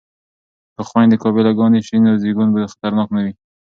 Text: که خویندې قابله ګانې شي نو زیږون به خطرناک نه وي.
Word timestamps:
که 0.75 0.81
خویندې 0.89 1.17
قابله 1.23 1.51
ګانې 1.59 1.79
شي 1.87 1.97
نو 2.05 2.11
زیږون 2.21 2.49
به 2.53 2.71
خطرناک 2.73 3.09
نه 3.15 3.21
وي. 3.25 3.33